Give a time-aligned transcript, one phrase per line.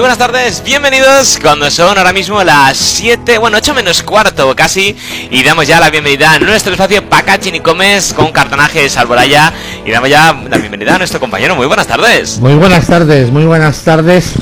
[0.00, 4.96] Muy buenas tardes, bienvenidos cuando son ahora mismo las 7, bueno 8 menos cuarto casi
[5.30, 9.52] y damos ya la bienvenida a nuestro espacio Packaging y Comes con cartonajes Alboraya
[9.84, 11.54] y damos ya la bienvenida a nuestro compañero.
[11.54, 12.40] Muy buenas tardes.
[12.40, 14.32] Muy buenas tardes, muy buenas tardes.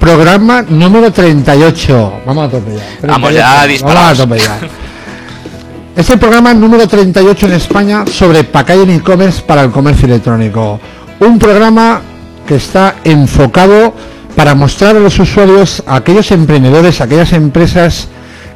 [0.00, 2.22] Programa número 38.
[2.24, 3.06] Vamos a tope ya.
[3.06, 4.18] Vamos ya disparados.
[4.18, 4.68] Vamos a tope ya.
[5.94, 10.80] Es el programa número 38 en España sobre packaging e-commerce para el comercio electrónico.
[11.20, 12.00] Un programa
[12.48, 18.08] que está enfocado para mostrar a los usuarios, a aquellos emprendedores, a aquellas empresas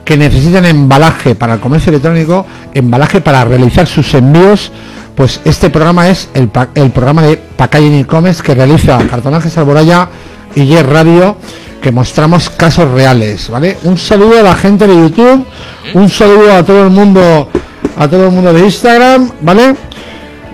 [0.05, 4.71] que necesitan embalaje para el comercio electrónico, embalaje para realizar sus envíos,
[5.15, 10.09] pues este programa es el, programa de Packaging e-commerce que realiza Cartonajes Alboraya
[10.55, 11.37] y Yes Radio,
[11.80, 13.79] que mostramos casos reales, ¿vale?
[13.85, 15.47] Un saludo a la gente de YouTube,
[15.95, 17.49] un saludo a todo el mundo,
[17.97, 19.74] a todo el mundo de Instagram, ¿vale?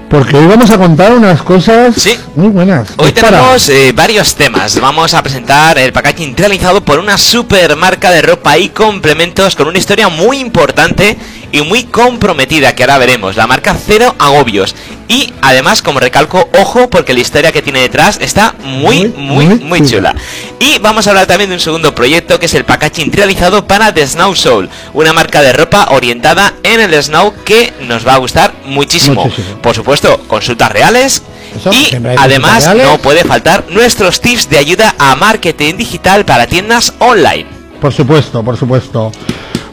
[0.09, 2.17] Porque hoy vamos a contar unas cosas Sí.
[2.37, 2.89] muy buenas.
[2.97, 4.79] Hoy tenemos eh, varios temas.
[4.81, 9.67] Vamos a presentar el packaging realizado por una super marca de ropa y complementos con
[9.67, 11.17] una historia muy importante
[11.53, 13.37] y muy comprometida que ahora veremos.
[13.37, 14.75] La marca Cero Agobios.
[15.09, 19.87] Y además, como recalco, ojo porque la historia que tiene detrás está muy, muy, Muy,
[19.87, 20.15] chula.
[20.59, 23.95] Y vamos a hablar también de un segundo proyecto que es el packaging realizado para
[23.95, 28.19] The Snow Soul, una marca de ropa orientada en el snow que nos va a
[28.19, 29.25] gustar muchísimo.
[29.25, 29.63] Muchísimo.
[29.63, 31.23] Por supuesto, consultas reales.
[31.57, 36.93] Eso, y además no puede faltar nuestros tips de ayuda a marketing digital para tiendas
[36.99, 37.47] online.
[37.81, 39.13] Por supuesto, por supuesto.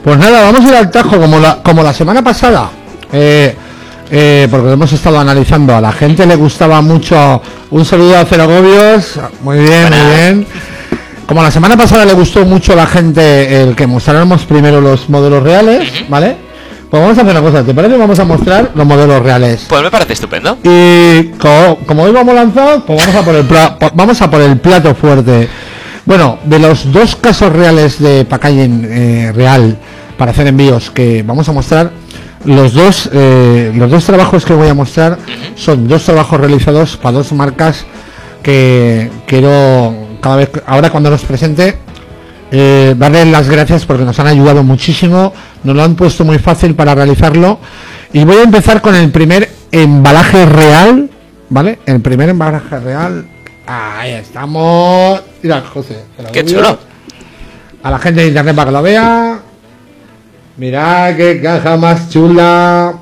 [0.04, 2.70] Pues nada, vamos a ir al tajo como la, como la semana pasada.
[3.12, 3.56] eh,
[4.12, 5.76] eh, porque hemos estado analizando.
[5.76, 7.42] A la gente le gustaba mucho.
[7.72, 9.20] Un saludo a Cero Agobios.
[9.42, 10.04] Muy bien, Buenas.
[10.04, 10.48] muy bien.
[11.26, 15.10] Como la semana pasada le gustó mucho a la gente el que mostráramos primero los
[15.10, 16.36] modelos reales, ¿vale?
[16.92, 17.98] Pues vamos a hacer una cosa, ¿te parece?
[17.98, 19.66] Vamos a mostrar los modelos reales.
[19.68, 20.58] Pues me parece estupendo.
[20.64, 24.30] Y co- como hoy vamos lanzados, pues vamos a por el pla- po- vamos a
[24.30, 25.48] por el plato fuerte.
[26.06, 29.78] Bueno, de los dos casos reales de packaging eh, real
[30.18, 31.92] para hacer envíos que vamos a mostrar,
[32.46, 35.18] los dos eh, los dos trabajos que voy a mostrar
[35.56, 37.86] son dos trabajos realizados para dos marcas
[38.42, 41.78] que quiero cada vez ahora cuando los presente
[42.52, 46.76] eh, darles las gracias porque nos han ayudado muchísimo, nos lo han puesto muy fácil
[46.76, 47.58] para realizarlo.
[48.12, 51.10] Y voy a empezar con el primer embalaje real,
[51.50, 51.80] ¿vale?
[51.88, 53.26] El primer embalaje real.
[53.66, 55.22] Ahí estamos.
[55.42, 56.04] Mira, José.
[56.32, 56.78] Qué chulo.
[57.82, 59.40] A la gente de internet para que lo vea.
[60.58, 62.94] Mirad qué caja más chula.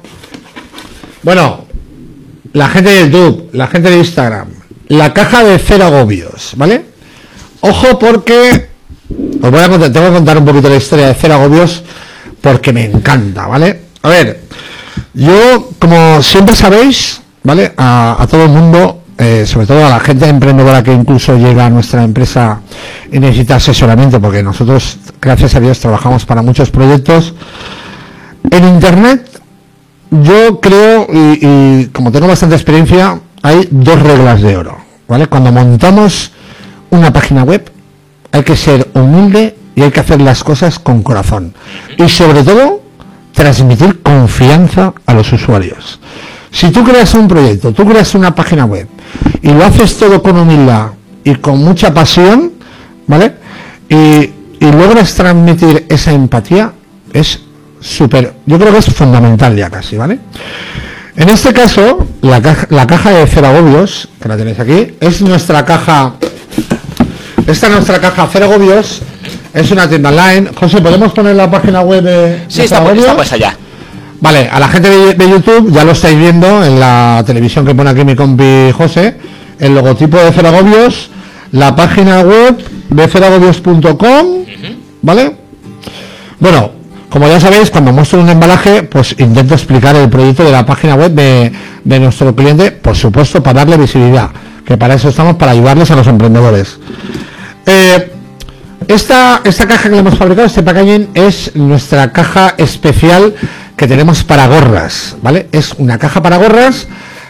[1.23, 1.65] Bueno,
[2.53, 4.47] la gente de YouTube, la gente de Instagram,
[4.87, 6.85] la caja de cero agobios, ¿vale?
[7.61, 8.69] Ojo porque
[9.41, 11.83] os voy a contar, tengo que contar un poquito la historia de cero agobios
[12.41, 13.81] porque me encanta, ¿vale?
[14.01, 14.41] A ver,
[15.13, 17.73] yo, como siempre sabéis, ¿vale?
[17.77, 21.67] A, a todo el mundo, eh, sobre todo a la gente emprendedora que incluso llega
[21.67, 22.61] a nuestra empresa
[23.11, 27.35] y necesita asesoramiento, porque nosotros, gracias a Dios, trabajamos para muchos proyectos.
[28.49, 29.39] En Internet,
[30.09, 34.77] yo creo, y, y como tengo bastante experiencia, hay dos reglas de oro,
[35.07, 35.27] ¿vale?
[35.27, 36.31] Cuando montamos
[36.89, 37.71] una página web,
[38.31, 41.53] hay que ser humilde y hay que hacer las cosas con corazón.
[41.95, 42.81] Y sobre todo,
[43.33, 45.99] transmitir confianza a los usuarios.
[46.51, 48.87] Si tú creas un proyecto, tú creas una página web
[49.41, 50.87] y lo haces todo con humildad
[51.23, 52.51] y con mucha pasión,
[53.07, 53.33] ¿vale?
[53.89, 53.95] Y,
[54.59, 56.73] y logras transmitir esa empatía,
[57.13, 57.39] es
[57.79, 60.19] súper, yo creo que es fundamental ya casi, ¿vale?
[61.15, 65.21] En este caso, la caja, la caja de cero agobios, que la tenéis aquí, es
[65.21, 66.13] nuestra caja,
[67.47, 69.01] esta es nuestra caja cero agobios,
[69.53, 70.51] es una tienda online.
[70.55, 73.57] José, ¿podemos poner la página web de, Sí, está, está pues allá.
[74.21, 77.73] Vale, a la gente de, de YouTube ya lo estáis viendo en la televisión que
[77.73, 79.17] pone aquí mi compi José,
[79.59, 81.09] el logotipo de Ceragobios,
[81.51, 82.57] la página web
[82.89, 84.25] de ceragobios.com,
[85.01, 85.35] ¿vale?
[86.39, 86.71] Bueno,
[87.09, 90.95] como ya sabéis, cuando muestro un embalaje, pues intento explicar el proyecto de la página
[90.95, 91.51] web de,
[91.83, 94.29] de nuestro cliente, por supuesto, para darle visibilidad,
[94.65, 96.79] que para eso estamos, para ayudarles a los emprendedores.
[97.65, 98.11] Eh,
[98.87, 103.35] esta, esta caja que le hemos fabricado, este packaging, es nuestra caja especial
[103.81, 105.47] que tenemos para gorras, ¿vale?
[105.51, 106.87] Es una caja para gorras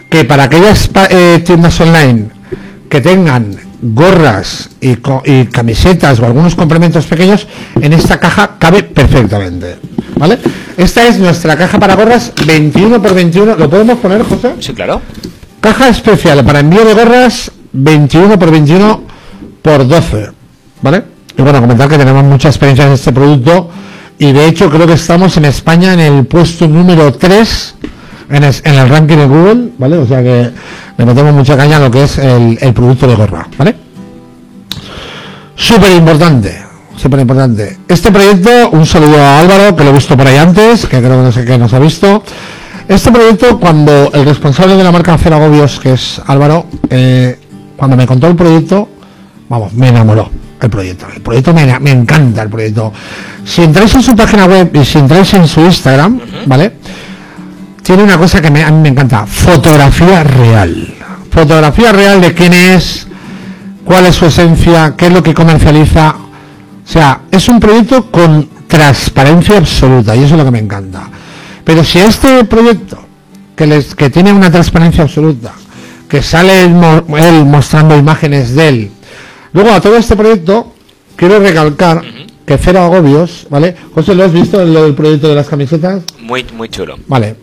[0.09, 2.27] que para aquellas eh, tiendas online
[2.89, 7.47] que tengan gorras y, y camisetas o algunos complementos pequeños,
[7.79, 9.77] en esta caja cabe perfectamente,
[10.17, 10.39] ¿vale?
[10.75, 14.55] Esta es nuestra caja para gorras 21 por 21, ¿lo podemos poner, José?
[14.59, 15.01] Sí, claro.
[15.61, 19.03] Caja especial para envío de gorras 21 por 21
[19.61, 20.31] por 12,
[20.81, 21.03] ¿vale?
[21.37, 23.69] Y bueno, comentar que tenemos mucha experiencia en este producto
[24.21, 27.75] y de hecho creo que estamos en España en el puesto número 3
[28.29, 29.97] en, el ranking de Google, ¿vale?
[29.97, 30.51] O sea que
[30.95, 33.75] le metemos mucha caña a lo que es el, producto de gorra, ¿vale?
[35.55, 36.55] súper importante,
[36.95, 37.79] súper importante.
[37.87, 41.17] Este proyecto, un saludo a Álvaro, que lo he visto por ahí antes, que creo
[41.17, 42.23] que no sé qué nos ha visto.
[42.87, 47.39] Este proyecto, cuando el responsable de la marca Cero Agobios, que es Álvaro, eh,
[47.75, 48.87] cuando me contó el proyecto,
[49.49, 50.29] vamos, me enamoró
[50.67, 51.07] el proyecto.
[51.13, 52.93] El proyecto me, me encanta el proyecto.
[53.43, 56.73] Si entráis en su página web y si entráis en su Instagram, ¿vale?
[57.83, 60.93] Tiene una cosa que me, a mí me encanta, fotografía real.
[61.31, 63.07] Fotografía real de quién es,
[63.83, 66.15] cuál es su esencia, qué es lo que comercializa.
[66.17, 71.03] O sea, es un proyecto con transparencia absoluta y eso es lo que me encanta.
[71.63, 73.03] Pero si este proyecto,
[73.55, 75.53] que, les, que tiene una transparencia absoluta,
[76.07, 78.91] que sale él, mo- él mostrando imágenes de él,
[79.53, 80.73] luego a todo este proyecto,
[81.15, 82.01] quiero recalcar
[82.45, 83.75] que Cero Agobios, ¿vale?
[83.93, 86.03] José, ¿lo has visto lo del proyecto de las camisetas?
[86.19, 86.97] Muy, muy chulo.
[87.07, 87.35] Vale.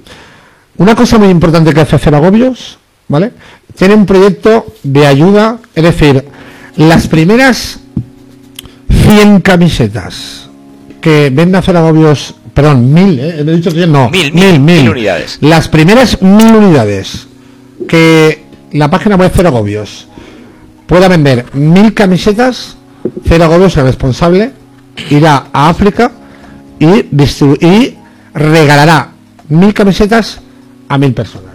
[0.76, 2.78] Una cosa muy importante que hace Cero Agobios,
[3.08, 3.32] ¿vale?
[3.76, 6.24] Tiene un proyecto de ayuda, es decir,
[6.76, 7.80] las primeras
[8.90, 10.48] 100 camisetas
[11.00, 13.36] que venda Cero Agobios, perdón, mil, ¿eh?
[13.38, 15.38] He dicho que no, Mil, mil, mil unidades.
[15.40, 17.28] Las primeras mil unidades
[17.88, 20.07] que la página web Cero Agobios
[20.88, 22.76] pueda vender mil camisetas,
[23.24, 24.52] Cero Agobios, el responsable,
[25.10, 26.10] irá a África
[26.80, 26.86] y,
[27.64, 27.96] y
[28.34, 29.10] regalará
[29.48, 30.40] mil camisetas
[30.88, 31.46] a mil personas.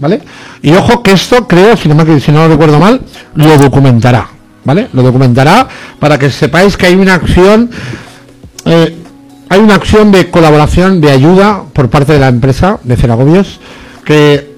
[0.00, 0.20] ¿Vale?
[0.60, 3.00] Y ojo que esto creo, si no, si no lo recuerdo mal,
[3.36, 4.28] lo documentará.
[4.64, 4.88] ¿Vale?
[4.92, 5.68] Lo documentará
[6.00, 7.70] para que sepáis que hay una acción
[8.64, 8.96] eh,
[9.48, 13.60] hay una acción de colaboración, de ayuda por parte de la empresa de Cero Agobios,
[14.04, 14.54] que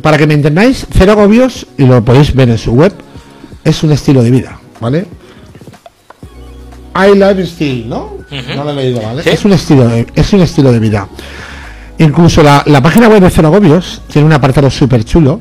[0.00, 2.92] para que me entendáis, Cero Agobios, y lo podéis ver en su web,
[3.64, 5.06] es un estilo de vida, ¿vale?
[6.94, 8.16] I lifestyle, ¿no?
[8.30, 8.54] Ujú.
[8.56, 9.22] No lo he leído, ¿vale?
[9.22, 9.30] Sí.
[9.30, 11.08] Es un estilo, de, es un estilo de vida.
[11.98, 15.40] Incluso la, la página web de Cero Agobios tiene un apartado súper chulo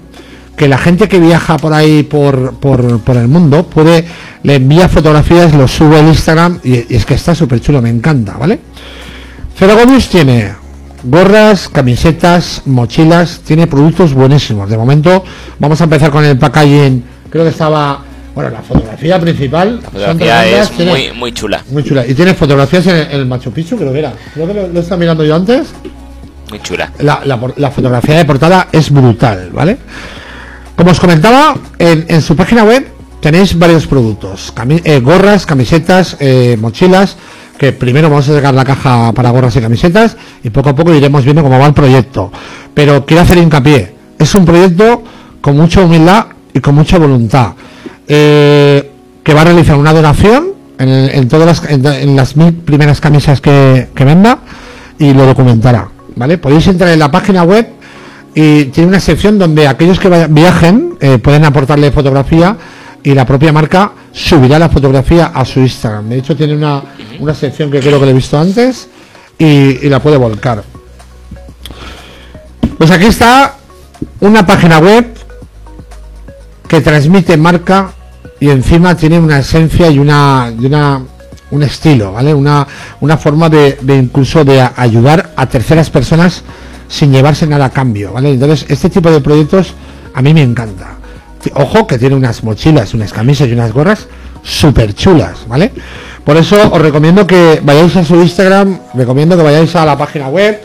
[0.56, 4.06] que la gente que viaja por ahí por, por, por el mundo puede
[4.44, 7.90] le envía fotografías, lo sube al Instagram y, y es que está súper chulo, me
[7.90, 8.60] encanta, ¿vale?
[9.58, 10.54] Cero Agobios tiene
[11.04, 14.70] gorras, camisetas, mochilas, tiene productos buenísimos.
[14.70, 15.24] De momento
[15.58, 18.04] vamos a empezar con el packaging, creo que estaba,
[18.34, 19.80] bueno, la fotografía principal.
[19.82, 21.64] La fotografía es muy, muy chula.
[21.70, 22.06] muy chula.
[22.08, 24.14] Y tiene fotografías en el, en el Machu Picchu, creo que era.
[24.34, 25.68] Creo que lo, lo estaba mirando yo antes.
[26.50, 26.92] Muy chula.
[27.00, 29.78] La, la la fotografía de portada es brutal, ¿vale?
[30.76, 32.88] Como os comentaba, en, en su página web
[33.22, 34.54] tenéis varios productos.
[34.56, 37.18] Cami- eh, gorras, camisetas, eh, mochilas,
[37.58, 40.94] que primero vamos a sacar la caja para gorras y camisetas y poco a poco
[40.94, 42.32] iremos viendo cómo va el proyecto.
[42.74, 45.04] Pero quiero hacer hincapié, es un proyecto
[45.40, 47.52] con mucha humildad y con mucha voluntad.
[48.14, 48.92] Eh,
[49.24, 53.00] que va a realizar una donación en, en todas las, en, en las mil primeras
[53.00, 54.40] camisas que, que venda
[55.00, 55.88] y lo documentará.
[56.18, 56.38] ¿Vale?
[56.38, 57.70] Podéis entrar en la página web
[58.36, 62.58] y tiene una sección donde aquellos que viajen eh, pueden aportarle fotografía
[63.02, 66.10] y la propia marca subirá la fotografía a su Instagram.
[66.10, 66.84] De hecho, tiene una,
[67.20, 68.90] una sección que creo que lo he visto antes
[69.38, 70.64] y, y la puede volcar.
[72.78, 73.56] Pues aquí está
[74.20, 75.06] una página web
[76.68, 77.94] que transmite marca
[78.42, 81.02] y encima tiene una esencia y una, y una
[81.52, 82.34] un estilo, ¿vale?
[82.34, 82.68] Una,
[83.02, 86.44] una forma de, incluso de ayudar a terceras personas
[86.88, 88.32] sin llevarse nada a cambio, ¿vale?
[88.32, 89.74] Entonces, este tipo de proyectos
[90.14, 90.98] a mí me encanta.
[91.54, 94.08] Ojo que tiene unas mochilas, unas camisas y unas gorras
[94.44, 95.72] súper chulas, ¿vale?
[96.26, 100.30] Por eso os recomiendo que vayáis a su Instagram, recomiendo que vayáis a la página
[100.30, 100.60] web,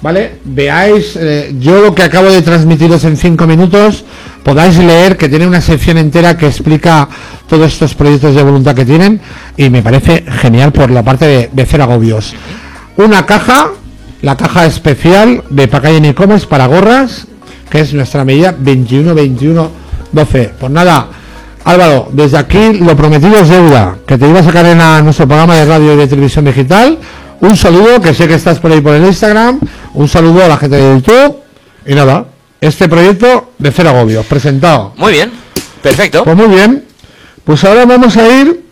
[0.00, 0.38] ¿vale?
[0.44, 4.04] Veáis, eh, yo lo que acabo de transmitiros en cinco minutos,
[4.48, 7.06] podáis leer que tiene una sección entera que explica
[7.46, 9.20] todos estos proyectos de voluntad que tienen
[9.58, 12.32] y me parece genial por la parte de, cero agobios.
[12.96, 13.72] Una caja,
[14.22, 17.26] la caja especial de Packaging e-commerce para gorras,
[17.68, 19.70] que es nuestra medida 21 21
[20.12, 20.52] 12.
[20.58, 21.08] Pues nada,
[21.64, 25.56] Álvaro, desde aquí lo prometido es deuda, que te iba a sacar en nuestro programa
[25.56, 26.98] de radio y de televisión digital.
[27.42, 29.60] Un saludo, que sé que estás por ahí por el Instagram.
[29.92, 31.36] Un saludo a la gente de YouTube.
[31.84, 32.24] Y nada,
[32.60, 34.92] este proyecto de cero agobios, presentado.
[34.96, 35.30] Muy bien.
[35.82, 36.24] Perfecto.
[36.24, 36.84] Pues muy bien.
[37.44, 38.62] Pues ahora vamos a ir,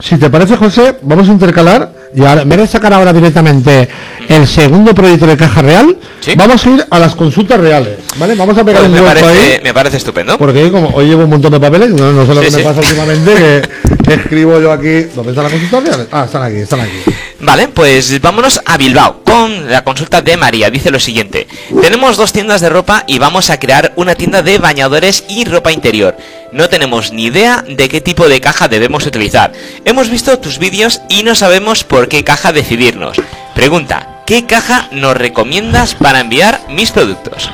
[0.00, 3.88] si te parece José, vamos a intercalar y ahora, en vez de sacar ahora directamente
[4.28, 6.32] el segundo proyecto de caja real, Sí.
[6.36, 8.34] vamos a ir a las consultas reales, ¿vale?
[8.34, 9.34] Vamos a pegar Pues un me, hueco ahí.
[9.36, 10.38] parece, me parece estupendo.
[10.38, 12.56] Porque hoy, como hoy llevo un montón de papeles, no, no sé lo Sí, que
[12.58, 13.62] me pasa últimamente, que,
[14.04, 15.02] que escribo yo aquí.
[15.14, 16.06] ¿Dónde están las consultas reales?
[16.12, 16.98] Ah, están aquí, están aquí.
[17.40, 20.70] Vale, pues vámonos a Bilbao con la consulta de María.
[20.70, 21.46] Dice lo siguiente.
[21.80, 25.72] Tenemos dos tiendas de ropa y vamos a crear una tienda de bañadores y ropa
[25.72, 26.16] interior.
[26.52, 29.52] No tenemos ni idea de qué tipo de caja debemos utilizar.
[29.84, 33.20] Hemos visto tus vídeos y no sabemos por qué caja decidirnos.
[33.54, 37.50] Pregunta, ¿qué caja nos recomiendas para enviar mis productos?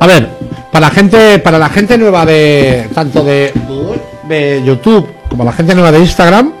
[0.00, 0.28] A ver,
[0.72, 3.52] para la gente, para la gente nueva de tanto de,
[4.24, 6.52] de YouTube como la gente nueva de Instagram,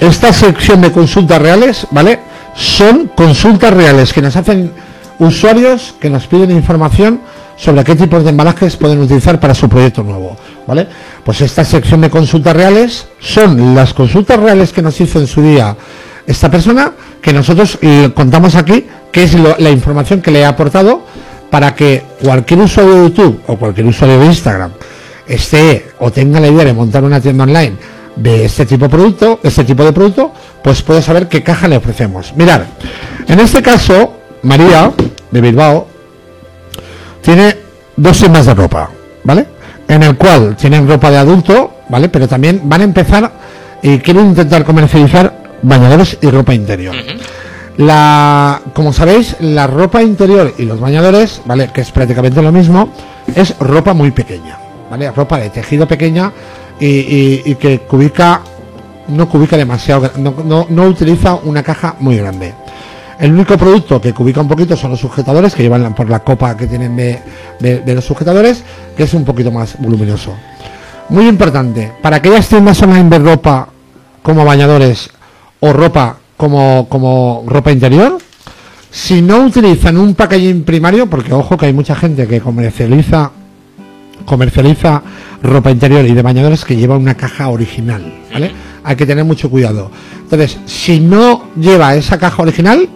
[0.00, 2.20] esta sección de consultas reales, ¿vale?
[2.54, 4.72] Son consultas reales que nos hacen
[5.18, 7.20] usuarios que nos piden información
[7.56, 10.86] sobre qué tipos de embalajes pueden utilizar para su proyecto nuevo, ¿vale?
[11.24, 15.42] Pues esta sección de consultas reales son las consultas reales que nos hizo en su
[15.42, 15.74] día
[16.26, 16.92] esta persona,
[17.22, 21.02] que nosotros eh, contamos aquí, que es la información que le ha aportado
[21.50, 24.72] para que cualquier usuario de YouTube o cualquier usuario de Instagram
[25.26, 27.76] esté o tenga la idea de montar una tienda online
[28.16, 30.32] de este tipo de producto, este tipo de producto,
[30.62, 32.32] pues puede saber qué caja le ofrecemos.
[32.34, 32.62] Mirad,
[33.28, 34.92] en este caso, María
[35.30, 35.86] de Bilbao
[37.20, 37.56] tiene
[37.96, 38.90] dos tiendas de ropa,
[39.24, 39.46] ¿vale?
[39.88, 42.08] En el cual tienen ropa de adulto, ¿vale?
[42.08, 43.32] Pero también van a empezar
[43.82, 46.94] y quieren intentar comercializar bañadores y ropa interior.
[47.76, 51.70] La, como sabéis, la ropa interior y los bañadores, ¿vale?
[51.72, 52.88] Que es prácticamente lo mismo,
[53.34, 54.58] es ropa muy pequeña,
[54.90, 55.10] ¿vale?
[55.10, 56.32] Ropa de tejido pequeña
[56.80, 58.42] y, que cubica,
[59.08, 62.54] no cubica demasiado, no, no, utiliza una caja muy grande.
[63.18, 66.56] El único producto que cubica un poquito son los sujetadores, que llevan por la copa
[66.56, 67.20] que tienen de,
[67.58, 68.62] de, los sujetadores,
[68.96, 70.34] que es un poquito más voluminoso.
[71.08, 73.68] Muy importante, para aquellas tiendas online de ropa
[74.22, 75.08] como bañadores
[75.60, 78.18] o ropa como, como ropa interior,
[78.90, 83.30] si no utilizan un packaging primario, porque ojo que hay mucha gente que comercializa
[84.26, 85.02] comercializa
[85.42, 88.50] ropa interior y de bañadores que lleva una caja original, ¿vale?
[88.84, 89.90] Hay que tener mucho cuidado.
[90.20, 92.88] Entonces, si no lleva esa caja original,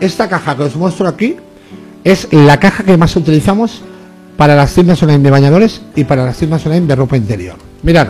[0.00, 1.36] esta caja que os muestro aquí
[2.04, 3.82] es la caja que más utilizamos
[4.36, 7.56] para las tiendas online de bañadores y para las tiendas online de ropa interior.
[7.82, 8.08] Mirad,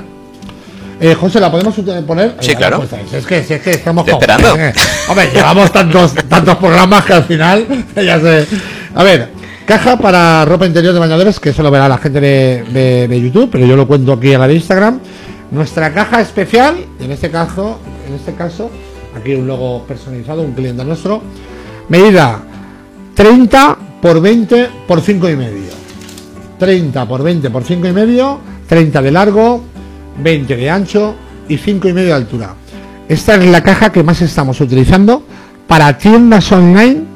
[1.00, 1.75] eh, José, ¿la podemos
[2.07, 2.37] poner?
[2.40, 2.87] Sí, claro.
[3.12, 4.52] es, que, es que estamos esperando.
[5.09, 8.47] Hombre, llevamos tantos, tantos programas que al final ya sé.
[8.95, 9.39] A ver,
[9.70, 13.50] caja para ropa interior de bañadores, que eso lo verá la gente de, de, YouTube,
[13.52, 14.98] pero yo lo cuento aquí a la de Instagram.
[15.52, 18.68] Nuestra caja especial, en este caso, en este caso,
[19.16, 21.22] aquí un logo personalizado, un cliente nuestro,
[21.88, 22.42] medida
[23.14, 25.70] 30 por 20 por 5 y medio.
[26.58, 29.62] 30 por 20 por 5 y medio, 30 de largo,
[30.20, 31.14] 20 de ancho
[31.48, 32.54] y 5 y medio de altura.
[33.08, 35.22] Esta es la caja que más estamos utilizando
[35.68, 37.10] para tiendas online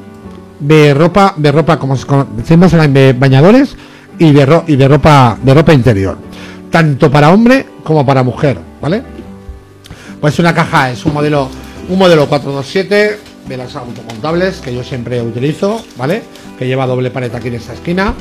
[0.59, 3.75] de ropa, de ropa como online de bañadores
[4.17, 6.17] y de, y de ropa de ropa interior,
[6.71, 9.03] tanto para hombre como para mujer, ¿vale?
[10.19, 11.49] Pues una caja es un modelo
[11.87, 16.23] un modelo 427 de las automontables que yo siempre utilizo, ¿vale?
[16.57, 18.13] Que lleva doble pared aquí en esta esquina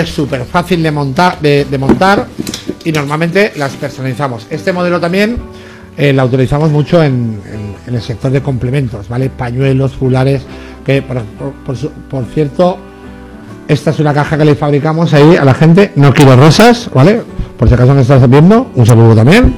[0.00, 2.26] es súper fácil de montar, de, montar
[2.84, 4.46] y normalmente las personalizamos.
[4.50, 5.36] Este modelo también
[5.96, 7.40] eh, la utilizamos mucho en,
[7.86, 9.28] el sector de complementos, ¿vale?
[9.28, 10.42] Pañuelos, fulares,
[10.84, 12.78] que por, cierto,
[13.66, 17.22] esta es una caja que le fabricamos ahí a la gente, no quiero rosas, ¿vale?
[17.58, 19.54] Por si acaso me estás viendo, un saludo también.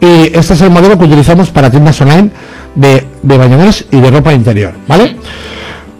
[0.00, 2.30] Y este es el modelo que utilizamos para tiendas online
[2.74, 5.16] de, de y de ropa interior, ¿vale?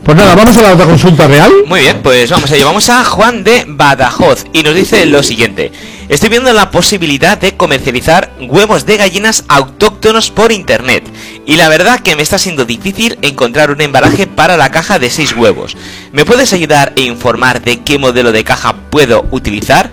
[0.05, 1.53] Pues nada, vamos a la otra consulta real.
[1.67, 2.65] Muy bien, pues vamos allá.
[2.65, 5.73] Vamos a Juan de Badajoz y nos dice lo siguiente.
[6.09, 11.05] Estoy viendo la posibilidad de comercializar huevos de gallinas autóctonos por internet.
[11.47, 15.11] Y la verdad que me está siendo difícil encontrar un embalaje para la caja de
[15.11, 15.77] 6 huevos.
[16.13, 19.91] ¿Me puedes ayudar e informar de qué modelo de caja puedo utilizar?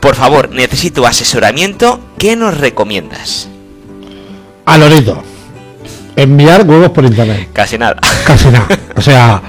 [0.00, 2.00] Por favor, necesito asesoramiento.
[2.18, 3.48] ¿Qué nos recomiendas?
[4.64, 4.78] A
[6.16, 7.48] enviar huevos por internet.
[7.52, 8.00] Casi nada.
[8.24, 8.66] Casi nada.
[9.00, 9.40] O sea,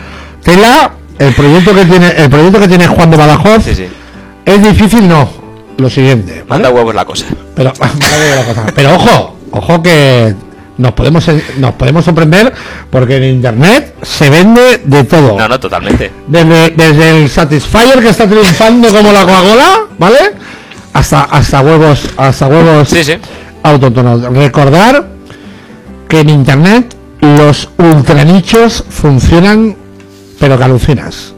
[0.42, 3.68] tela, el proyecto que tiene, el proyecto que tiene Juan de Badajoz
[4.46, 5.30] es difícil, no.
[5.78, 6.46] Lo siguiente.
[6.48, 7.26] Manda huevos la cosa.
[7.54, 7.74] Pero,
[8.76, 10.34] pero ojo, ojo que
[10.78, 11.28] nos podemos
[11.58, 12.54] nos podemos sorprender
[12.90, 15.38] porque en internet se vende de todo.
[15.38, 16.10] No, no, totalmente.
[16.28, 20.32] Desde, el Satisfyer que está triunfando como la Coca-Cola, ¿vale?
[20.94, 23.18] Hasta hasta huevos, hasta huevos sí, sí.
[23.64, 24.22] autóctonos.
[24.34, 25.08] Recordar
[26.08, 29.76] que en internet los ultranichos funcionan
[30.42, 31.34] pero que alucinas.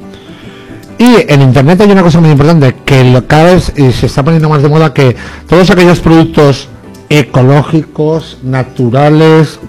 [0.98, 4.64] Y en internet hay una cosa muy importante que cada vez se está poniendo más
[4.64, 5.16] de moda que
[5.48, 6.70] todos aquellos productos
[7.10, 9.60] ecológicos, naturales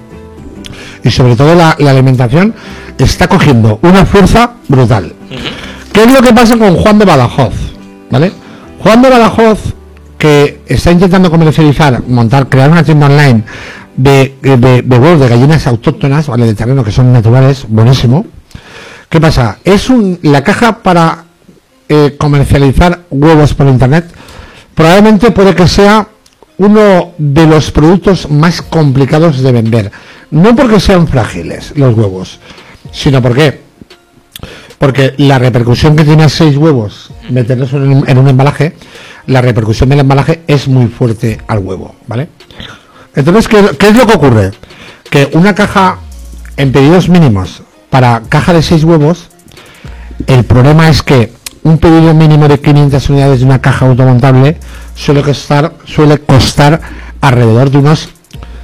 [1.03, 2.55] y sobre todo la, alimentación
[2.97, 5.13] está cogiendo una fuerza brutal.
[5.93, 7.55] ¿Qué es lo que pasa con Juan de Badajoz?
[8.11, 8.33] ¿Vale?
[8.79, 9.59] Juan de Badajoz
[10.17, 13.43] que está intentando comercializar, montar, crear una tienda online
[13.97, 16.47] de, huevos de gallinas autóctonas, ¿vale?
[16.47, 18.27] De terreno que son naturales, buenísimo.
[19.09, 19.59] ¿Qué pasa?
[19.65, 21.25] Es un, la caja para
[21.89, 24.07] eh, comercializar huevos por internet.
[24.75, 26.09] Probablemente puede que sea
[26.59, 29.93] uno de los productos más complicados de vender.
[30.31, 32.41] No porque sean frágiles los huevos,
[32.91, 33.63] sino porque
[34.79, 38.75] porque la repercusión que tiene seis huevos meterlos en un, en un embalaje
[39.27, 42.29] la repercusión del embalaje es muy fuerte al huevo, ¿vale?
[43.17, 44.51] Entonces, ¿qué, es lo que ocurre?
[45.11, 45.99] Que una caja
[46.57, 49.29] en pedidos mínimos para caja de 6 huevos,
[50.27, 54.59] el problema es que un pedido mínimo de 500 unidades de una caja automontable
[54.95, 56.81] suele costar, suele costar
[57.21, 58.09] alrededor de unos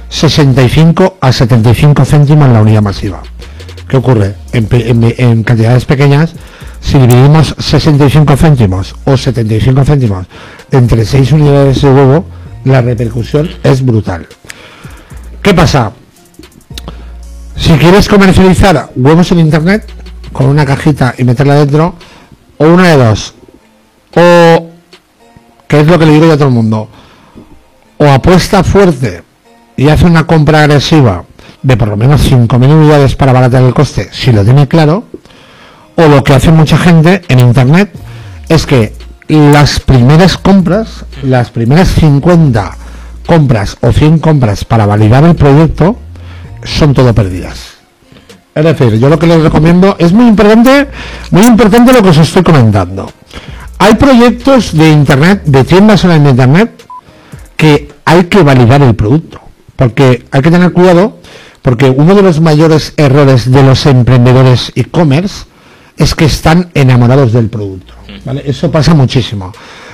[0.09, 3.21] 65 a 75 céntimos en la unidad masiva.
[3.87, 4.35] ¿Qué ocurre?
[4.53, 4.67] En-
[5.17, 6.33] en cantidades pequeñas,
[6.81, 10.27] si dividimos 65 céntimos o 75 céntimos
[10.71, 12.25] entre 6 unidades de huevo,
[12.65, 14.27] la repercusión es brutal.
[15.41, 15.91] ¿Qué pasa?
[17.55, 19.87] Si quieres comercializar huevos en internet
[20.31, 21.95] con una cajita y meterla dentro,
[22.57, 23.33] o una de dos,
[24.15, 24.69] o
[25.67, 26.89] que es lo que le digo yo a todo el mundo,
[27.97, 29.23] o apuesta fuerte
[29.77, 31.23] y hace una compra agresiva
[31.61, 35.05] de por lo menos 5.000 unidades para abaratar el coste, si lo tiene claro,
[35.95, 37.91] o lo que hace mucha gente en internet
[38.49, 38.93] es que
[39.31, 42.77] las primeras compras, las primeras 50
[43.25, 45.95] compras o 100 compras para validar el proyecto,
[46.63, 47.75] son todo perdidas.
[48.53, 50.89] Es decir, yo lo que les recomiendo es muy importante,
[51.31, 53.09] muy importante lo que os estoy comentando.
[53.79, 56.83] Hay proyectos de internet, de tiendas de internet,
[57.55, 59.39] que hay que validar el producto.
[59.77, 61.17] Porque hay que tener cuidado,
[61.61, 65.45] porque uno de los mayores errores de los emprendedores e-commerce
[65.97, 67.93] es que están enamorados del producto.
[68.25, 68.43] ¿Vale?
[68.45, 69.51] Eso pasa muchísimo.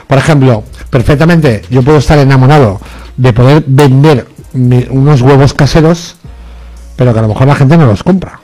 [0.08, 2.80] Por ejemplo, perfectamente yo puedo estar enamorado
[3.18, 6.16] de poder vender mi- unos huevos caseros,
[6.96, 8.40] pero que a lo mejor la gente no los compra.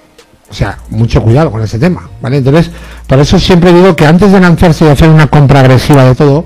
[0.50, 2.38] O sea, mucho cuidado con ese tema, ¿vale?
[2.38, 2.70] Entonces,
[3.08, 6.46] por eso siempre digo que antes de lanzarse y hacer una compra agresiva de todo,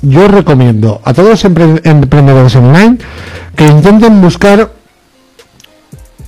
[0.00, 2.98] yo recomiendo a todos los empre- emprendedores online
[3.54, 4.70] que intenten buscar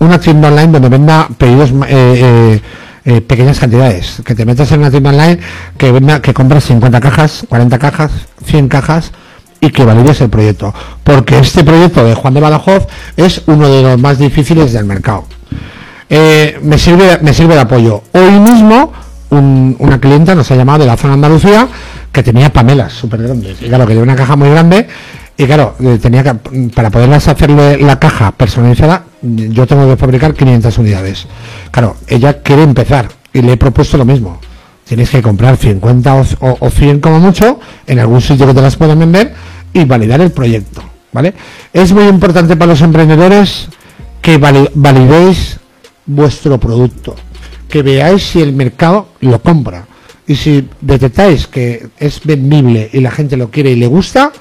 [0.01, 2.61] una tienda online donde venda pedidos eh, eh,
[3.05, 4.23] eh, pequeñas cantidades.
[4.25, 5.39] Que te metas en una tienda online
[5.79, 8.11] que que compras 50 cajas, 40 cajas,
[8.47, 9.13] 100 cajas
[9.61, 10.75] y que valides el proyecto.
[11.03, 12.87] Porque este proyecto de Juan de Badajoz
[13.17, 15.25] es uno de los más difíciles del mercado.
[16.11, 18.03] Eh, me sirve me sirve de apoyo.
[18.13, 18.93] Hoy mismo
[19.31, 21.67] un- una clienta nos ha llamado de la zona de Andalucía
[22.13, 23.61] que tenía pamelas súper grandes.
[23.63, 24.87] Y claro, que una caja muy grande
[25.37, 26.35] y claro, eh, tenía que,
[26.75, 31.27] para poderlas hacerle la caja personalizada, yo tengo que fabricar 500 unidades.
[31.71, 34.39] Claro, ella quiere empezar y le he propuesto lo mismo.
[34.85, 38.61] Tienes que comprar 50 o, o- o 100 como mucho en algún sitio que te
[38.61, 39.33] las puedan vender
[39.73, 40.83] y validar el proyecto,
[41.13, 41.33] ¿vale?
[41.73, 43.69] Es muy importante para los emprendedores
[44.21, 45.59] que vali- validéis
[46.07, 47.17] vuestro producto,
[47.69, 49.87] que veáis si el mercado lo compra
[50.27, 54.33] y si detectáis que es vendible y la gente lo quiere y le gusta,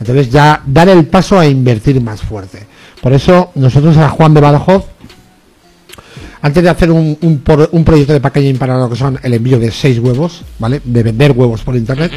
[0.00, 2.66] entonces ya dar el paso a invertir más fuerte.
[3.02, 4.84] Por eso nosotros a Juan de Badajoz,
[6.40, 9.34] antes de hacer un, un, por- un proyecto de packaging para lo que son el
[9.34, 10.80] envío de seis huevos, ¿vale?
[10.84, 12.12] De vender huevos por internet,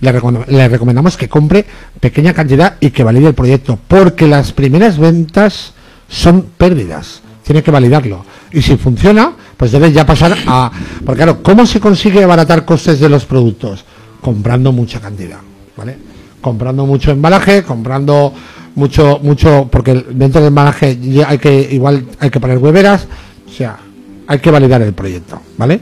[0.00, 1.64] le, recom- le recomendamos que compre
[1.98, 5.72] pequeña cantidad y que valide el proyecto, porque las primeras ventas
[6.08, 7.22] son pérdidas.
[7.44, 8.24] Tiene que validarlo.
[8.52, 10.70] Y si funciona, pues debe ya pasar a...
[11.04, 13.84] Porque claro, ¿cómo se consigue abaratar costes de los productos?
[14.20, 15.38] Comprando mucha cantidad,
[15.76, 15.96] ¿vale?
[16.40, 18.32] Comprando mucho embalaje, comprando
[18.74, 23.06] mucho, mucho, porque dentro del embalaje ya hay que, igual hay que poner hueveras,
[23.48, 23.78] o sea,
[24.26, 25.80] hay que validar el proyecto, ¿vale?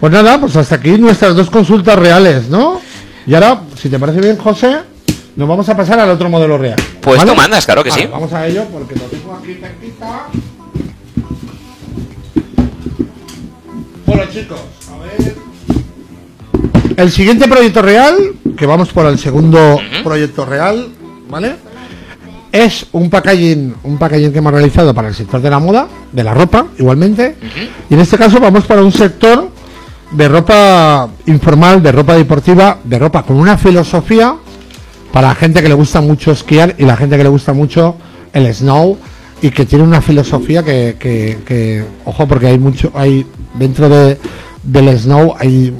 [0.00, 2.80] Pues nada, pues hasta aquí nuestras dos consultas reales, ¿no?
[3.26, 4.76] Y ahora, si te parece bien, José,
[5.36, 6.76] nos vamos a pasar al otro modelo real.
[7.00, 8.08] Pues tú mandas, claro que Vale, sí.
[8.10, 10.26] Vamos a ello porque lo tengo aquí cerquita.
[14.06, 14.60] Bueno, chicos,
[14.92, 15.34] a ver.
[16.96, 18.14] El siguiente proyecto real,
[18.56, 20.88] que vamos por el segundo proyecto real,
[21.28, 21.56] ¿vale?
[22.54, 26.22] Es un packaging, un packaging que hemos realizado para el sector de la moda, de
[26.22, 27.34] la ropa, igualmente.
[27.90, 29.50] Y en este caso vamos para un sector
[30.12, 34.36] de ropa informal, de ropa deportiva, de ropa con una filosofía
[35.12, 37.96] para la gente que le gusta mucho esquiar y la gente que le gusta mucho
[38.32, 38.96] el snow
[39.42, 44.16] y que tiene una filosofía que, que- que, ojo porque hay mucho hay dentro de
[44.62, 45.74] del snow hay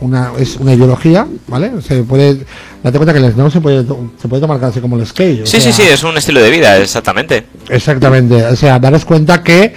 [0.00, 2.38] una es una ideología vale se puede
[2.82, 3.84] date cuenta que el snow se puede
[4.20, 6.78] se puede tomar casi como el skate Sí, sí, sí, es un estilo de vida,
[6.78, 7.44] exactamente.
[7.68, 9.74] Exactamente, o sea, daros cuenta que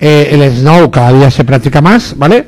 [0.00, 2.46] eh, el snow cada día se practica más, ¿vale?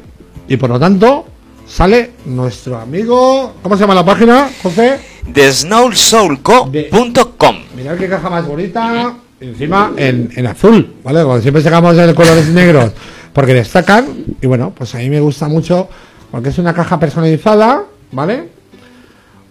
[0.48, 1.26] Y por lo tanto,
[1.66, 3.54] sale nuestro amigo.
[3.62, 4.98] ¿Cómo se llama la página, José?
[5.32, 9.14] TheSnowSoulCo.com Mirad qué caja más bonita.
[9.40, 11.22] Encima en, en azul, ¿vale?
[11.22, 12.92] Como siempre sacamos en colores negros
[13.32, 14.06] porque destacan.
[14.40, 15.88] Y bueno, pues a mí me gusta mucho
[16.32, 18.48] porque es una caja personalizada, ¿vale?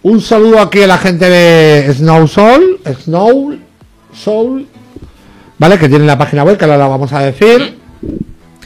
[0.02, 3.56] Un saludo aquí a la gente de Snow Soul, Snow
[4.12, 4.66] Soul,
[5.58, 5.78] ¿vale?
[5.78, 7.78] Que tiene la página web, que ahora la vamos a decir.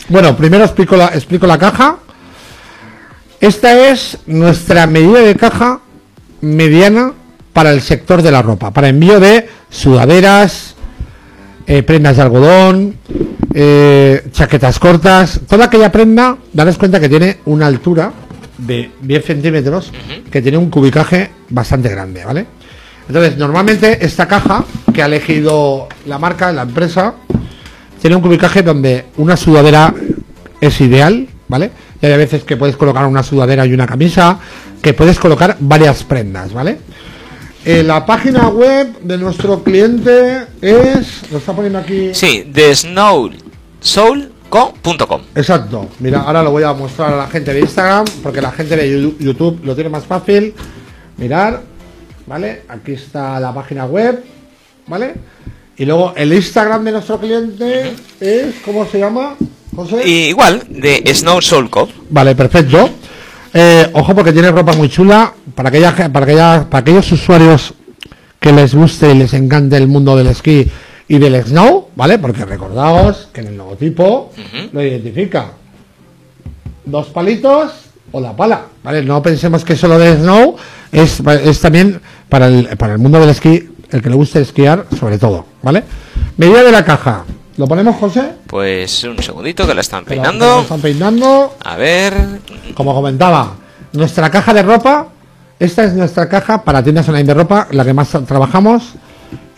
[0.08, 1.98] Bueno, primero explico la, explico la caja.
[3.38, 5.80] Esta es nuestra medida de caja
[6.40, 7.12] mediana
[7.52, 10.75] para el sector de la ropa, para envío de sudaderas,
[11.66, 12.96] eh, prendas de algodón,
[13.54, 18.12] eh, chaquetas cortas, toda aquella prenda, daros cuenta que tiene una altura
[18.58, 19.92] de 10 centímetros,
[20.30, 22.46] que tiene un cubicaje bastante grande, ¿vale?
[23.08, 27.14] Entonces, normalmente esta caja que ha elegido la marca, la empresa,
[28.00, 29.94] tiene un cubicaje donde una sudadera
[30.60, 31.70] es ideal, ¿vale?
[32.00, 34.38] Y hay veces que puedes colocar una sudadera y una camisa,
[34.82, 36.78] que puedes colocar varias prendas, ¿vale?
[37.68, 41.28] Eh, la página web de nuestro cliente es.
[41.32, 42.14] Lo está poniendo aquí.
[42.14, 45.22] Sí, de snowsoul.com.
[45.34, 45.88] Exacto.
[45.98, 49.12] Mira, ahora lo voy a mostrar a la gente de Instagram, porque la gente de
[49.18, 50.54] YouTube lo tiene más fácil.
[51.16, 51.60] Mirar,
[52.28, 52.62] ¿vale?
[52.68, 54.22] Aquí está la página web,
[54.86, 55.14] ¿vale?
[55.76, 58.54] Y luego el Instagram de nuestro cliente es.
[58.64, 59.34] ¿Cómo se llama?
[59.74, 60.08] José.
[60.08, 61.88] Y igual, de Snow Soul Co.
[62.10, 62.90] Vale, perfecto.
[63.58, 66.26] Eh, ojo porque tiene ropa muy chula para aquella, ge- para
[66.68, 67.72] para aquellos usuarios
[68.38, 70.70] que les guste y les encante el mundo del esquí
[71.08, 72.18] y del snow, ¿vale?
[72.18, 74.30] Porque recordaos que en el logotipo
[74.72, 75.52] lo identifica
[76.84, 77.72] dos palitos
[78.12, 79.02] o la pala, ¿vale?
[79.02, 80.56] No pensemos que solo de snow
[80.92, 84.84] es, es también para el, para el mundo del esquí, el que le guste esquiar
[84.98, 85.82] sobre todo, ¿vale?
[86.36, 87.24] Medida de la caja.
[87.56, 88.32] ¿Lo ponemos, José?
[88.46, 90.56] Pues un segundito que la están peinando.
[90.56, 91.56] la están peinando.
[91.64, 92.14] A ver.
[92.74, 93.54] Como comentaba,
[93.92, 95.08] nuestra caja de ropa,
[95.58, 98.92] esta es nuestra caja para tiendas online de ropa, la que más tra- trabajamos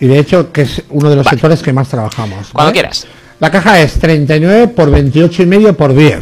[0.00, 1.34] y de hecho que es uno de los Vale.
[1.36, 2.48] sectores que más trabajamos.
[2.52, 2.72] Cuando ¿vale?
[2.72, 3.06] quieras.
[3.40, 6.20] La caja es 39 por 28 y medio por 10.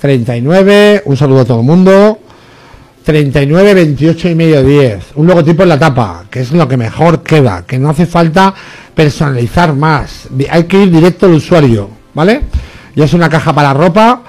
[0.00, 2.18] 39, un saludo a todo el mundo.
[3.04, 5.04] 39, 28 y medio, 10.
[5.14, 8.52] Un logotipo en la tapa, que es lo que mejor queda, que no hace falta
[8.96, 10.26] personalizar más.
[10.50, 12.40] Hay que ir directo al usuario, ¿vale?
[12.96, 14.22] Y es una caja para ropa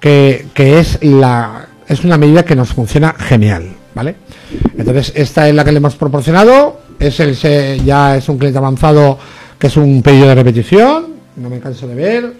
[0.00, 4.16] que, que es la es una medida que nos funciona genial, ¿vale?
[4.76, 7.34] Entonces, esta es la que le hemos proporcionado, es el
[7.84, 9.18] ya es un cliente avanzado
[9.58, 12.32] que es un pedido de repetición, no me canso de ver,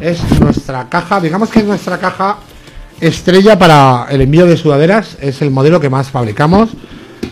[0.00, 2.38] es nuestra caja, digamos que es nuestra caja
[3.00, 6.70] estrella para el envío de sudaderas, es el modelo que más fabricamos.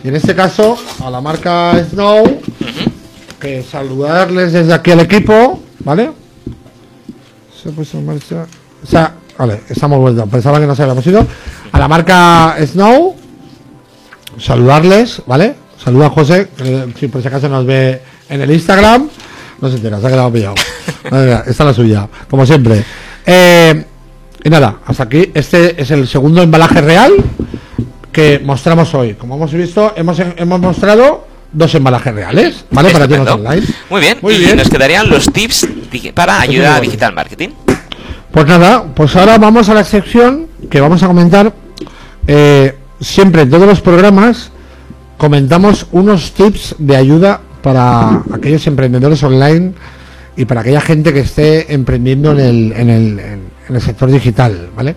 [0.04, 2.40] Y en este caso, a la marca Snow,
[3.42, 6.12] que saludarles desde aquí al equipo, ¿vale?
[7.60, 8.46] Se ha puesto en marcha.
[8.84, 10.28] O sea, vale, estamos vueltos.
[10.28, 11.26] Pensaba que no se habíamos ido.
[11.72, 13.16] A la marca Snow,
[14.38, 15.56] saludarles, ¿vale?
[15.82, 19.08] Saluda a José, que si por si acaso nos ve en el Instagram.
[19.60, 20.54] No se entera, se ha quedado pillado.
[21.04, 22.84] Esta es la suya, como siempre.
[23.26, 23.84] Eh,
[24.44, 25.32] y nada, hasta aquí.
[25.34, 27.12] Este es el segundo embalaje real
[28.12, 29.14] que mostramos hoy.
[29.14, 32.90] Como hemos visto, hemos, hemos mostrado dos embalajes reales, ¿vale?
[32.90, 33.62] Para tiendas online.
[33.90, 34.18] Muy bien.
[34.22, 34.56] Muy y bien.
[34.56, 35.68] nos quedarían los tips
[36.14, 37.50] para ayuda a digital marketing.
[38.30, 41.52] Pues nada, pues ahora vamos a la sección que vamos a comentar.
[42.26, 44.52] eh, siempre en todos los programas
[45.18, 49.72] comentamos unos tips de ayuda para aquellos emprendedores online
[50.36, 54.70] y para aquella gente que esté emprendiendo en el, en el, en el sector digital,
[54.74, 54.96] ¿vale?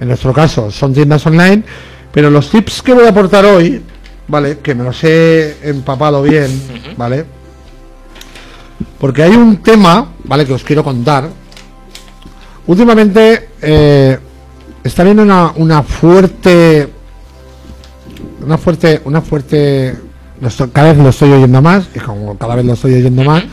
[0.00, 1.62] En nuestro caso son tiendas online,
[2.12, 3.82] pero los tips que voy a aportar hoy,
[4.28, 4.58] ¿vale?
[4.58, 6.50] Que me los he empapado bien,
[6.96, 7.24] ¿vale?
[8.98, 10.46] Porque hay un tema, ¿vale?
[10.46, 11.28] Que os quiero contar,
[12.66, 14.18] Últimamente eh,
[14.82, 16.88] está viendo una, una fuerte,
[18.44, 19.96] una fuerte, una fuerte,
[20.72, 23.44] cada vez lo estoy oyendo más y como cada vez lo estoy oyendo más,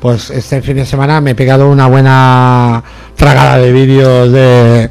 [0.00, 2.84] pues este fin de semana me he pegado una buena
[3.16, 4.90] tragada de vídeos de,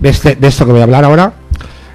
[0.00, 1.32] de, este, de esto que voy a hablar ahora.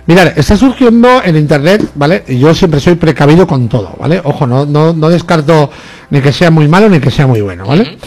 [0.08, 2.24] Mirad, está surgiendo en internet, ¿vale?
[2.28, 4.22] Y yo siempre soy precavido con todo, ¿vale?
[4.24, 5.72] Ojo, no, no, no descarto
[6.12, 7.98] ni que sea muy malo ni que sea muy bueno, ¿vale?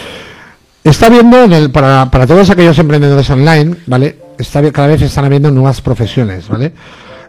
[0.85, 4.17] Está viendo en el, para, para todos aquellos emprendedores online, ¿vale?
[4.39, 6.73] Está, cada vez están habiendo nuevas profesiones, ¿vale?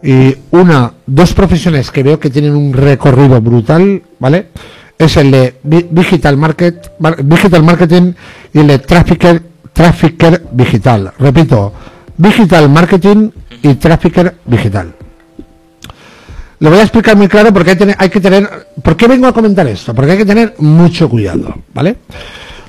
[0.03, 4.49] Y una, dos profesiones que veo que tienen un recorrido brutal, ¿vale?
[4.99, 8.13] Es el de di- digital market, mar- digital marketing
[8.53, 9.41] y el de trafficker,
[9.73, 11.12] trafficker digital.
[11.17, 11.73] Repito,
[12.19, 13.29] digital marketing
[13.63, 14.93] y trafficker digital.
[16.60, 18.67] Lo voy a explicar muy claro porque hay, tener- hay que tener.
[18.84, 19.93] ¿Por qué vengo a comentar esto?
[19.95, 21.95] Porque hay que tener mucho cuidado, ¿vale?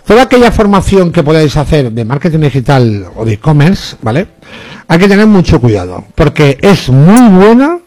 [0.07, 4.29] Toda aquella formación que podáis hacer de marketing digital o de e-commerce, ¿vale?
[4.87, 7.79] Hay que tener mucho cuidado, porque es muy buena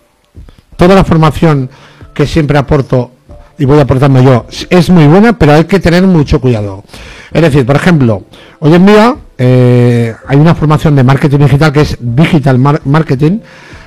[0.75, 1.69] toda la formación
[2.13, 3.11] que siempre aporto
[3.57, 6.83] y voy aportando yo es muy buena, pero hay que tener mucho cuidado.
[7.31, 8.23] Es decir, por ejemplo,
[8.59, 13.39] hoy en día eh, hay una formación de marketing digital que es digital mar- marketing,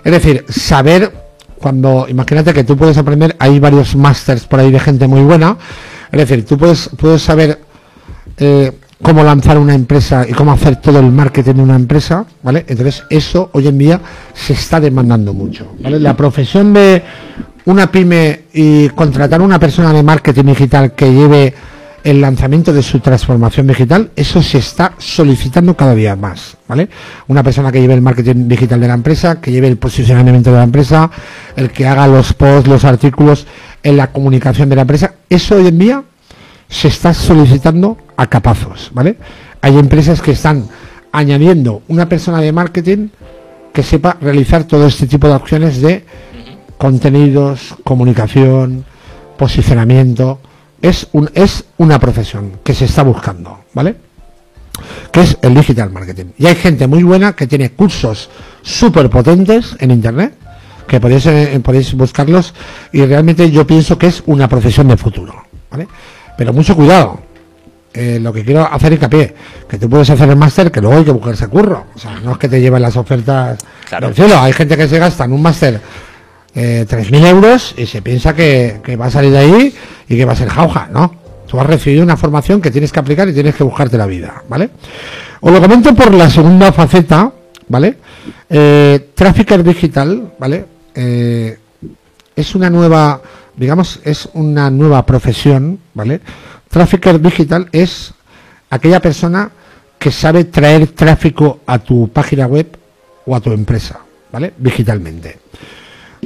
[0.04, 1.12] es decir, saber
[1.58, 5.56] cuando, imagínate que tú puedes aprender, hay varios másters por ahí de gente muy buena,
[6.12, 7.60] es decir, tú puedes, puedes saber
[8.38, 12.64] eh, cómo lanzar una empresa y cómo hacer todo el marketing de una empresa, ¿vale?
[12.68, 14.00] Entonces eso hoy en día
[14.34, 15.98] se está demandando mucho, ¿vale?
[16.00, 17.02] La profesión de
[17.66, 21.54] una pyme y contratar una persona de marketing digital que lleve
[22.06, 26.88] el lanzamiento de su transformación digital, eso se está solicitando cada día más, ¿vale?
[27.26, 30.56] Una persona que lleve el marketing digital de la empresa, que lleve el posicionamiento de
[30.56, 31.10] la empresa,
[31.56, 33.48] el que haga los posts, los artículos
[33.82, 36.04] en la comunicación de la empresa, eso hoy en día
[36.68, 39.16] se está solicitando a capazos, ¿vale?
[39.60, 40.68] Hay empresas que están
[41.10, 43.08] añadiendo una persona de marketing
[43.72, 46.04] que sepa realizar todo este tipo de acciones de
[46.78, 48.84] contenidos, comunicación,
[49.36, 50.38] posicionamiento.
[50.82, 53.96] Es, un, es una profesión que se está buscando, ¿vale?
[55.10, 56.26] Que es el digital marketing.
[56.38, 58.28] Y hay gente muy buena que tiene cursos
[58.62, 60.34] súper potentes en internet,
[60.86, 62.54] que podéis, eh, podéis buscarlos,
[62.92, 65.34] y realmente yo pienso que es una profesión de futuro,
[65.70, 65.88] ¿vale?
[66.36, 67.20] Pero mucho cuidado,
[67.96, 69.34] eh, lo que quiero hacer hincapié,
[69.66, 71.86] que tú puedes hacer el máster, que luego hay que buscarse curro.
[71.94, 73.58] O sea, no es que te lleven las ofertas
[73.98, 74.38] del cielo.
[74.38, 75.80] Hay gente que se gasta en un máster
[76.56, 79.74] eh, 3.000 euros y se piensa que, va a salir de ahí
[80.08, 81.14] y que va a ser jauja, ¿no?
[81.46, 84.42] Tú has recibido una formación que tienes que aplicar y tienes que buscarte la vida,
[84.48, 84.70] ¿vale?
[85.40, 87.30] Os lo comento por la segunda faceta,
[87.68, 87.98] ¿vale?
[88.48, 89.10] Eh,
[89.62, 90.64] Digital, ¿vale?
[90.94, 91.58] Eh,
[92.34, 93.20] es una nueva,
[93.54, 96.22] digamos, es una nueva profesión, ¿vale?
[96.70, 98.14] Trafficker digital es
[98.70, 99.50] aquella persona
[99.98, 102.78] que sabe traer tráfico a tu página web
[103.26, 104.00] o a tu empresa,
[104.32, 104.54] ¿vale?
[104.56, 105.38] Digitalmente.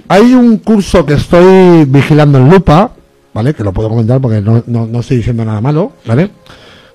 [0.09, 2.93] Hay un curso que estoy vigilando en lupa,
[3.33, 3.55] ¿vale?
[3.55, 6.31] Que lo puedo comentar porque no, no, estoy diciendo nada malo, ¿vale?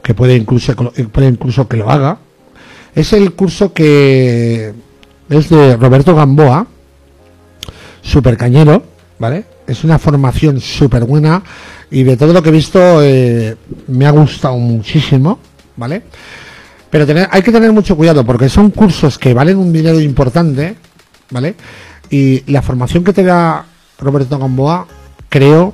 [0.04, 2.18] Que puede incluso, puede incluso que lo haga.
[2.94, 4.74] Es el curso que
[5.30, 6.68] es de Roberto Gamboa,
[8.02, 8.84] super cañero,
[9.20, 9.46] ¿vale?
[9.68, 11.44] Es una formación súper buena
[11.90, 13.56] y de todo lo que he visto eh,
[13.88, 15.40] me ha gustado muchísimo,
[15.76, 16.04] ¿vale?
[16.90, 20.76] Pero tener, hay que tener mucho cuidado porque son cursos que valen un dinero importante,
[21.30, 21.56] ¿vale?
[22.10, 23.66] Y la formación que te da
[24.00, 24.88] Roberto Gamboa,
[25.30, 25.74] creo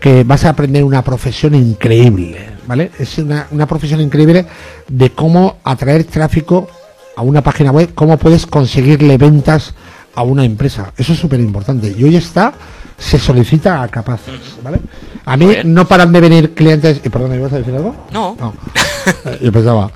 [0.00, 2.90] que vas a aprender una profesión increíble, ¿vale?
[2.98, 4.46] Es una, una profesión increíble
[4.88, 6.68] de cómo atraer tráfico
[7.16, 9.74] a una página web, cómo puedes conseguirle ventas
[10.14, 10.92] a una empresa.
[10.96, 11.94] Eso es súper importante.
[11.96, 12.52] Y hoy está
[12.98, 14.80] se solicita a capaces, ¿vale?
[15.24, 17.00] A mí no paran de venir clientes...
[17.04, 17.94] Y perdón, ¿me ibas a decir algo?
[18.12, 18.36] No.
[19.26, 19.90] Eh, yo pensaba...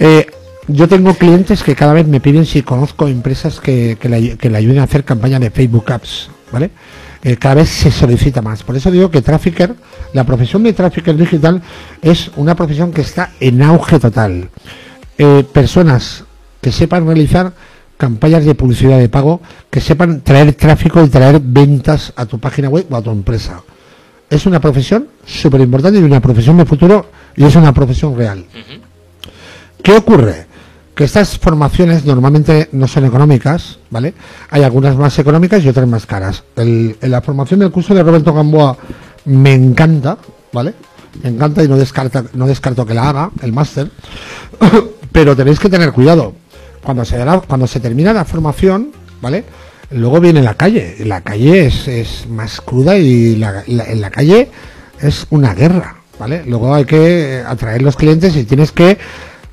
[0.00, 0.26] Eh,
[0.68, 4.78] yo tengo clientes que cada vez me piden si conozco empresas que, que, le, ayuden
[4.78, 6.70] a hacer campaña de Facebook Apps, ¿vale?
[7.24, 8.62] Eh, cada vez se solicita más.
[8.62, 9.74] Por eso digo que Trafficker,
[10.12, 11.62] la profesión de Trafficker Digital
[12.00, 14.50] es una profesión que está en auge total.
[15.52, 16.24] personas
[16.60, 17.52] que sepan realizar
[17.96, 22.68] campañas de publicidad de pago que sepan traer tráfico y traer ventas a tu página
[22.68, 23.62] web o a tu empresa.
[24.30, 28.44] Es una profesión súper importante y una profesión de futuro y es una profesión real.
[29.82, 30.47] ¿Qué ocurre?
[30.98, 34.14] Que estas formaciones normalmente no son económicas, ¿vale?
[34.50, 36.42] Hay algunas más económicas y otras más caras.
[36.56, 38.76] El, la formación del curso de Roberto Gamboa
[39.26, 40.18] me encanta,
[40.52, 40.74] ¿vale?
[41.22, 43.92] Me encanta y no, descarta, no descarto que la haga, el máster,
[45.12, 46.32] pero tenéis que tener cuidado
[46.82, 48.90] cuando se, cuando se termina la formación,
[49.22, 49.44] ¿vale?
[49.92, 50.96] Luego viene la calle.
[51.04, 54.50] La calle es, más cruda y en la calle
[55.00, 56.42] es una guerra, ¿vale?
[56.44, 58.98] Luego hay que atraer los clientes y tienes que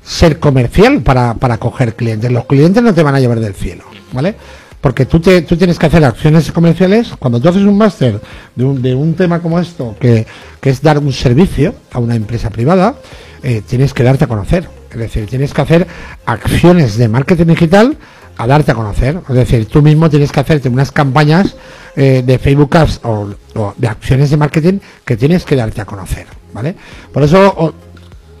[0.06, 2.30] ser comercial para, para coger clientes.
[2.30, 4.36] Los clientes no te van a llevar del cielo, ¿vale?
[4.80, 7.12] Porque tú, te, tú tienes que hacer acciones comerciales.
[7.18, 8.20] Cuando tú haces un máster
[8.54, 10.26] de un, de un tema como esto, que,
[10.62, 12.96] es dar un servicio a una empresa privada,
[13.42, 14.68] eh, tienes que darte a conocer.
[14.90, 15.86] Es decir, tienes que hacer
[16.24, 17.96] acciones de marketing digital
[18.36, 19.20] a darte a conocer.
[19.28, 21.56] Es decir, tú mismo tienes que hacerte unas campañas
[21.96, 23.34] eh, de Facebook Ads o,
[23.76, 26.26] de acciones de marketing que tienes que darte a conocer.
[26.52, 26.76] ¿Vale?
[27.12, 27.74] Por eso,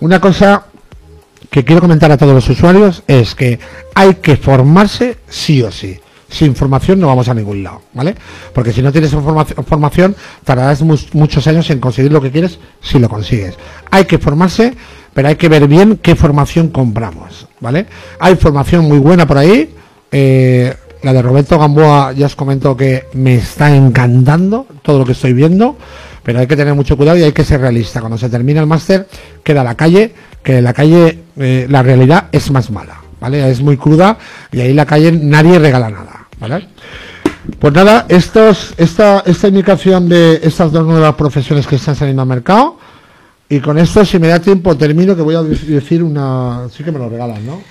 [0.00, 0.66] una cosa
[1.50, 3.58] que quiero comentar a todos los usuarios es que
[3.94, 5.98] hay que formarse sí o sí.
[6.28, 8.14] Sin formación no vamos a ningún lado, ¿vale?
[8.52, 13.08] Porque si no tienes formación, tardarás muchos años en conseguir lo que quieres si lo
[13.08, 13.56] consigues.
[13.90, 14.74] Hay que formarse
[15.16, 17.86] pero hay que ver bien qué formación compramos, ¿vale?
[18.18, 19.74] Hay formación muy buena por ahí,
[20.12, 25.12] eh, la de Roberto Gamboa ya os comento que me está encantando todo lo que
[25.12, 25.78] estoy viendo,
[26.26, 28.00] pero hay que tener mucho cuidado y hay que ser realista.
[28.00, 29.06] Cuando se termina el máster,
[29.44, 30.12] queda la calle,
[30.42, 33.48] que la calle eh, la realidad es más mala, ¿vale?
[33.48, 34.18] Es muy cruda
[34.50, 36.66] y ahí la calle nadie regala nada, ¿vale?
[37.60, 42.28] Pues nada, estos, esta, esta indicación de estas dos nuevas profesiones que están saliendo al
[42.28, 42.76] mercado,
[43.48, 46.68] y con esto, si me da tiempo, termino que voy a decir una...
[46.76, 47.62] Sí que me lo regalan, ¿no?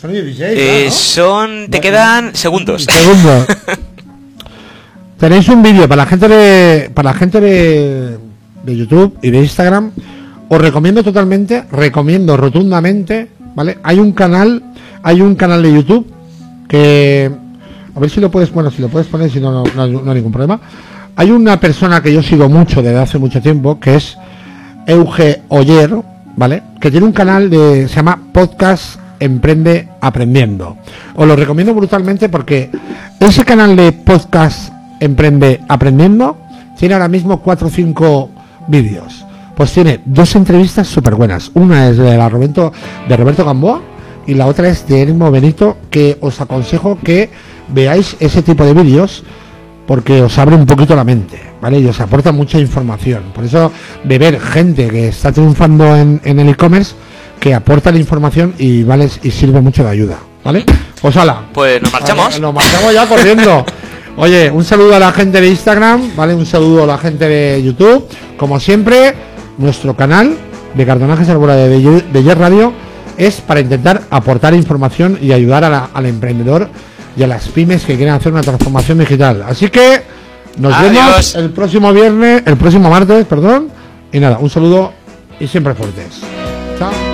[0.00, 1.68] Son 16, eh, Son...
[1.68, 2.84] Te quedan segundos.
[2.84, 3.46] Segundos.
[5.20, 6.90] Tenéis un vídeo para la gente de...
[6.94, 8.16] Para la gente de,
[8.64, 9.90] de YouTube y de Instagram.
[10.48, 13.76] Os recomiendo totalmente, recomiendo rotundamente, ¿vale?
[13.82, 14.62] Hay un canal,
[15.02, 16.10] hay un canal de YouTube
[16.66, 17.30] que...
[17.94, 20.16] A ver si lo puedes, bueno, si lo puedes poner, si no, no, no hay
[20.16, 20.58] ningún problema
[21.16, 24.16] Hay una persona que yo sigo mucho desde hace mucho tiempo, que es
[24.86, 25.96] Euge Oyer,
[26.34, 26.62] ¿vale?
[26.80, 30.78] Que tiene un canal de, se llama Podcast Emprende Aprendiendo.
[31.14, 32.70] Os lo recomiendo brutalmente porque
[33.20, 36.36] ese canal de Podcast Emprende Aprendiendo
[36.78, 38.30] tiene ahora mismo 4 o 5
[38.68, 39.24] vídeos.
[39.56, 41.50] Pues tiene dos entrevistas súper buenas.
[41.54, 42.72] Una es de, la Roberto,
[43.08, 43.82] de Roberto Gamboa
[44.26, 47.30] y la otra es de Erimo Benito, que os aconsejo que
[47.68, 49.24] veáis ese tipo de vídeos
[49.86, 51.80] porque os abre un poquito la mente, ¿vale?
[51.80, 53.24] Y os aporta mucha información.
[53.34, 53.72] Por eso,
[54.04, 56.94] de ver gente que está triunfando en, en el e-commerce,
[57.40, 60.64] que aporta la información y vale y sirve mucho de ayuda, ¿vale?
[61.02, 61.42] Pues hala.
[61.52, 62.40] Pues nos marchamos.
[62.40, 63.66] Nos marchamos ya corriendo.
[64.20, 66.34] Oye, un saludo a la gente de Instagram, ¿vale?
[66.34, 68.06] Un saludo a la gente de YouTube.
[68.36, 69.14] Como siempre,
[69.56, 70.36] nuestro canal
[70.74, 72.72] de Cartonajes Arbora de Bellez Radio
[73.16, 76.68] es para intentar aportar información y ayudar a la- al emprendedor
[77.16, 79.42] y a las pymes que quieren hacer una transformación digital.
[79.48, 80.02] Así que
[80.58, 80.92] nos Adiós.
[80.92, 83.68] vemos el próximo viernes, el próximo martes, perdón.
[84.12, 84.92] Y nada, un saludo
[85.38, 86.20] y siempre fuertes.
[86.78, 87.09] Chao.